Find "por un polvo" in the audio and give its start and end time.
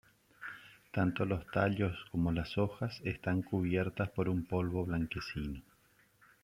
4.09-4.83